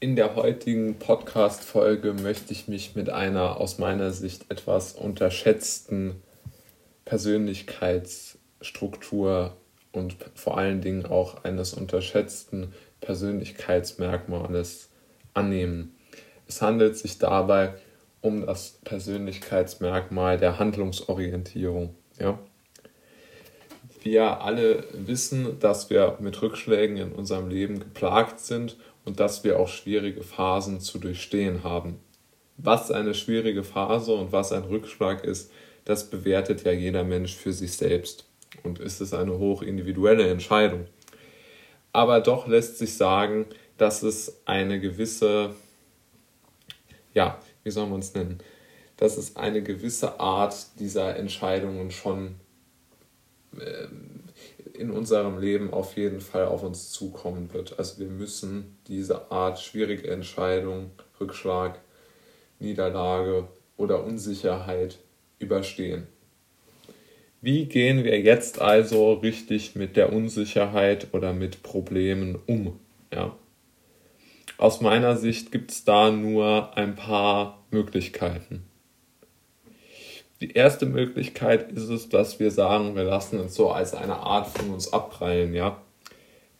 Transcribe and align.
In 0.00 0.14
der 0.14 0.36
heutigen 0.36 1.00
Podcast-Folge 1.00 2.12
möchte 2.12 2.52
ich 2.52 2.68
mich 2.68 2.94
mit 2.94 3.10
einer 3.10 3.56
aus 3.56 3.78
meiner 3.78 4.12
Sicht 4.12 4.48
etwas 4.48 4.92
unterschätzten 4.92 6.22
Persönlichkeitsstruktur 7.04 9.56
und 9.90 10.14
vor 10.36 10.56
allen 10.56 10.82
Dingen 10.82 11.04
auch 11.04 11.42
eines 11.42 11.74
unterschätzten 11.74 12.74
Persönlichkeitsmerkmales 13.00 14.88
annehmen. 15.34 15.96
Es 16.46 16.62
handelt 16.62 16.96
sich 16.96 17.18
dabei 17.18 17.74
um 18.20 18.46
das 18.46 18.78
Persönlichkeitsmerkmal 18.84 20.38
der 20.38 20.60
Handlungsorientierung. 20.60 21.96
Ja? 22.20 22.38
Wir 24.10 24.40
alle 24.40 24.84
wissen, 24.94 25.60
dass 25.60 25.90
wir 25.90 26.16
mit 26.18 26.40
Rückschlägen 26.40 26.96
in 26.96 27.12
unserem 27.12 27.50
Leben 27.50 27.78
geplagt 27.78 28.40
sind 28.40 28.78
und 29.04 29.20
dass 29.20 29.44
wir 29.44 29.60
auch 29.60 29.68
schwierige 29.68 30.22
Phasen 30.22 30.80
zu 30.80 30.98
durchstehen 30.98 31.62
haben. 31.62 32.00
Was 32.56 32.90
eine 32.90 33.12
schwierige 33.12 33.62
Phase 33.62 34.14
und 34.14 34.32
was 34.32 34.50
ein 34.52 34.62
Rückschlag 34.62 35.24
ist, 35.24 35.50
das 35.84 36.08
bewertet 36.08 36.64
ja 36.64 36.72
jeder 36.72 37.04
Mensch 37.04 37.36
für 37.36 37.52
sich 37.52 37.72
selbst 37.72 38.24
und 38.62 38.78
ist 38.78 39.02
es 39.02 39.12
eine 39.12 39.38
hoch 39.38 39.60
individuelle 39.60 40.26
Entscheidung. 40.30 40.86
Aber 41.92 42.22
doch 42.22 42.46
lässt 42.46 42.78
sich 42.78 42.96
sagen, 42.96 43.44
dass 43.76 44.02
es 44.02 44.40
eine 44.46 44.80
gewisse, 44.80 45.50
ja, 47.12 47.38
wie 47.62 47.70
soll 47.70 47.88
man 47.88 48.00
es 48.00 48.14
nennen, 48.14 48.38
dass 48.96 49.18
es 49.18 49.36
eine 49.36 49.62
gewisse 49.62 50.18
Art 50.18 50.56
dieser 50.78 51.14
Entscheidungen 51.16 51.90
schon 51.90 52.36
in 54.74 54.90
unserem 54.90 55.38
Leben 55.38 55.72
auf 55.72 55.96
jeden 55.96 56.20
Fall 56.20 56.46
auf 56.46 56.62
uns 56.62 56.90
zukommen 56.90 57.52
wird. 57.52 57.78
Also 57.78 57.98
wir 57.98 58.08
müssen 58.08 58.78
diese 58.86 59.30
Art 59.30 59.60
schwierige 59.60 60.08
Entscheidung, 60.08 60.90
Rückschlag, 61.20 61.80
Niederlage 62.60 63.48
oder 63.76 64.04
Unsicherheit 64.04 64.98
überstehen. 65.38 66.06
Wie 67.40 67.66
gehen 67.66 68.02
wir 68.02 68.20
jetzt 68.20 68.60
also 68.60 69.12
richtig 69.12 69.76
mit 69.76 69.96
der 69.96 70.12
Unsicherheit 70.12 71.08
oder 71.12 71.32
mit 71.32 71.62
Problemen 71.62 72.36
um? 72.46 72.80
Ja? 73.12 73.36
Aus 74.56 74.80
meiner 74.80 75.16
Sicht 75.16 75.52
gibt 75.52 75.70
es 75.70 75.84
da 75.84 76.10
nur 76.10 76.76
ein 76.76 76.96
paar 76.96 77.64
Möglichkeiten. 77.70 78.67
Die 80.40 80.52
erste 80.52 80.86
Möglichkeit 80.86 81.72
ist 81.72 81.88
es, 81.88 82.08
dass 82.08 82.38
wir 82.38 82.50
sagen, 82.50 82.94
wir 82.94 83.04
lassen 83.04 83.40
uns 83.40 83.54
so 83.54 83.70
als 83.70 83.94
eine 83.94 84.16
Art 84.16 84.46
von 84.46 84.70
uns 84.70 84.92
abprallen, 84.92 85.52
ja. 85.52 85.80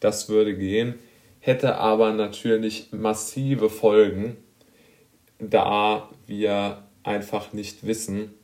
Das 0.00 0.28
würde 0.28 0.56
gehen, 0.56 0.94
hätte 1.40 1.76
aber 1.76 2.12
natürlich 2.12 2.88
massive 2.92 3.70
Folgen, 3.70 4.36
da 5.38 6.08
wir 6.26 6.84
einfach 7.04 7.52
nicht 7.52 7.86
wissen, 7.86 8.34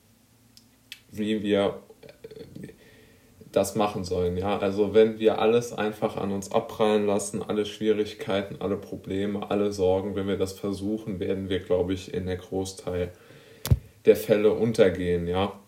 wie 1.11 1.43
wir 1.43 1.83
äh, 2.03 2.69
das 3.53 3.75
machen 3.77 4.05
sollen. 4.05 4.37
Ja? 4.37 4.59
Also 4.59 4.95
wenn 4.95 5.19
wir 5.19 5.39
alles 5.39 5.73
einfach 5.73 6.17
an 6.17 6.33
uns 6.33 6.51
abprallen 6.51 7.07
lassen, 7.07 7.43
alle 7.43 7.67
Schwierigkeiten, 7.67 8.57
alle 8.61 8.77
Probleme, 8.77 9.51
alle 9.51 9.73
Sorgen, 9.73 10.17
wenn 10.17 10.27
wir 10.27 10.39
das 10.39 10.53
versuchen, 10.53 11.21
werden 11.21 11.49
wir, 11.49 11.61
glaube 11.61 11.95
ich, 11.95 12.15
in 12.15 12.27
der 12.27 12.37
Großteil 12.37 13.13
der 14.05 14.17
Fälle 14.17 14.53
untergehen, 14.53 15.27
ja. 15.27 15.59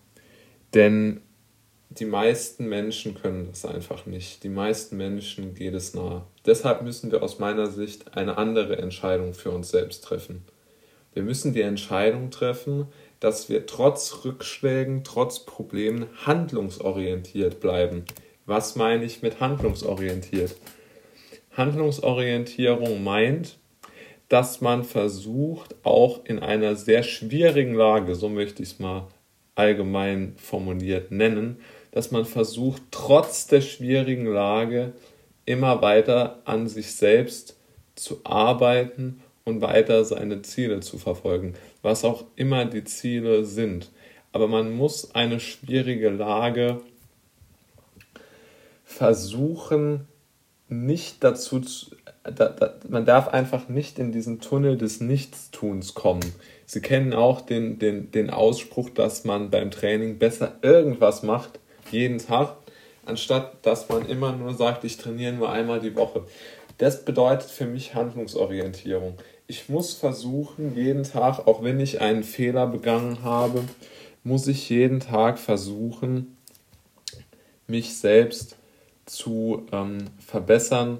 Denn 0.74 1.20
die 1.90 2.04
meisten 2.04 2.68
Menschen 2.68 3.14
können 3.14 3.46
das 3.50 3.64
einfach 3.64 4.06
nicht. 4.06 4.44
Die 4.44 4.48
meisten 4.48 4.96
Menschen 4.96 5.54
geht 5.54 5.74
es 5.74 5.94
nahe. 5.94 6.24
Deshalb 6.44 6.82
müssen 6.82 7.10
wir 7.10 7.22
aus 7.22 7.38
meiner 7.38 7.68
Sicht 7.68 8.16
eine 8.16 8.36
andere 8.36 8.76
Entscheidung 8.78 9.32
für 9.32 9.50
uns 9.50 9.70
selbst 9.70 10.04
treffen. 10.04 10.44
Wir 11.14 11.22
müssen 11.22 11.54
die 11.54 11.62
Entscheidung 11.62 12.30
treffen, 12.30 12.88
dass 13.20 13.48
wir 13.48 13.64
trotz 13.64 14.24
Rückschlägen, 14.24 15.04
trotz 15.04 15.46
Problemen 15.46 16.06
handlungsorientiert 16.26 17.60
bleiben. 17.60 18.04
Was 18.44 18.76
meine 18.76 19.04
ich 19.04 19.22
mit 19.22 19.40
handlungsorientiert? 19.40 20.54
Handlungsorientierung 21.52 23.02
meint, 23.02 23.58
dass 24.28 24.60
man 24.60 24.84
versucht, 24.84 25.74
auch 25.84 26.24
in 26.24 26.38
einer 26.38 26.76
sehr 26.76 27.02
schwierigen 27.02 27.74
Lage, 27.74 28.14
so 28.14 28.28
möchte 28.28 28.62
ich 28.62 28.70
es 28.70 28.78
mal 28.78 29.06
allgemein 29.54 30.34
formuliert 30.36 31.10
nennen, 31.10 31.58
dass 31.92 32.10
man 32.10 32.24
versucht, 32.24 32.82
trotz 32.90 33.46
der 33.46 33.60
schwierigen 33.60 34.26
Lage 34.26 34.92
immer 35.46 35.80
weiter 35.80 36.42
an 36.44 36.68
sich 36.68 36.94
selbst 36.94 37.56
zu 37.94 38.20
arbeiten 38.24 39.22
und 39.44 39.62
weiter 39.62 40.04
seine 40.04 40.42
Ziele 40.42 40.80
zu 40.80 40.98
verfolgen, 40.98 41.54
was 41.82 42.04
auch 42.04 42.24
immer 42.34 42.64
die 42.66 42.84
Ziele 42.84 43.44
sind. 43.44 43.90
Aber 44.32 44.48
man 44.48 44.76
muss 44.76 45.14
eine 45.14 45.40
schwierige 45.40 46.10
Lage 46.10 46.82
versuchen, 48.84 50.06
nicht 50.68 51.24
dazu 51.24 51.60
zu, 51.60 51.95
da, 52.34 52.48
da, 52.48 52.74
man 52.88 53.04
darf 53.04 53.28
einfach 53.28 53.68
nicht 53.68 53.98
in 53.98 54.12
diesen 54.12 54.40
Tunnel 54.40 54.76
des 54.76 55.00
Nichtstuns 55.00 55.94
kommen. 55.94 56.34
Sie 56.64 56.80
kennen 56.80 57.12
auch 57.12 57.40
den, 57.40 57.78
den, 57.78 58.10
den 58.10 58.30
Ausspruch, 58.30 58.90
dass 58.90 59.24
man 59.24 59.50
beim 59.50 59.70
Training 59.70 60.18
besser 60.18 60.56
irgendwas 60.62 61.22
macht, 61.22 61.60
jeden 61.90 62.18
Tag, 62.18 62.56
anstatt 63.04 63.64
dass 63.64 63.88
man 63.88 64.08
immer 64.08 64.32
nur 64.32 64.54
sagt, 64.54 64.84
ich 64.84 64.96
trainiere 64.96 65.32
nur 65.32 65.50
einmal 65.50 65.80
die 65.80 65.94
Woche. 65.94 66.24
Das 66.78 67.04
bedeutet 67.04 67.48
für 67.48 67.66
mich 67.66 67.94
Handlungsorientierung. 67.94 69.14
Ich 69.46 69.68
muss 69.68 69.94
versuchen, 69.94 70.74
jeden 70.74 71.04
Tag, 71.04 71.46
auch 71.46 71.62
wenn 71.62 71.78
ich 71.80 72.00
einen 72.00 72.24
Fehler 72.24 72.66
begangen 72.66 73.22
habe, 73.22 73.62
muss 74.24 74.48
ich 74.48 74.68
jeden 74.68 75.00
Tag 75.00 75.38
versuchen, 75.38 76.36
mich 77.68 77.96
selbst 77.96 78.56
zu 79.06 79.66
ähm, 79.72 79.98
verbessern 80.18 80.98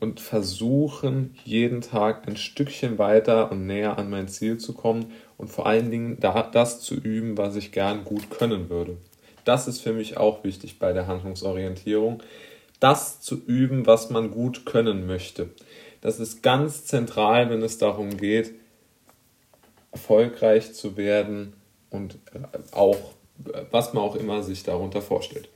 und 0.00 0.20
versuchen, 0.20 1.36
jeden 1.44 1.80
Tag 1.80 2.26
ein 2.28 2.36
Stückchen 2.36 2.98
weiter 2.98 3.50
und 3.50 3.66
näher 3.66 3.96
an 3.98 4.10
mein 4.10 4.28
Ziel 4.28 4.58
zu 4.58 4.74
kommen 4.74 5.12
und 5.38 5.48
vor 5.48 5.66
allen 5.66 5.90
Dingen 5.90 6.18
da, 6.20 6.42
das 6.42 6.80
zu 6.80 6.94
üben, 6.94 7.38
was 7.38 7.56
ich 7.56 7.72
gern 7.72 8.04
gut 8.04 8.30
können 8.30 8.68
würde. 8.68 8.96
Das 9.44 9.68
ist 9.68 9.80
für 9.80 9.92
mich 9.92 10.16
auch 10.16 10.44
wichtig 10.44 10.78
bei 10.78 10.92
der 10.92 11.06
Handlungsorientierung. 11.06 12.22
Das 12.80 13.20
zu 13.20 13.40
üben, 13.46 13.86
was 13.86 14.10
man 14.10 14.30
gut 14.30 14.66
können 14.66 15.06
möchte. 15.06 15.50
Das 16.00 16.20
ist 16.20 16.42
ganz 16.42 16.84
zentral, 16.84 17.48
wenn 17.48 17.62
es 17.62 17.78
darum 17.78 18.16
geht, 18.16 18.54
erfolgreich 19.92 20.74
zu 20.74 20.96
werden 20.96 21.54
und 21.88 22.18
auch, 22.72 22.98
was 23.70 23.94
man 23.94 24.02
auch 24.02 24.16
immer 24.16 24.42
sich 24.42 24.64
darunter 24.64 25.00
vorstellt. 25.00 25.48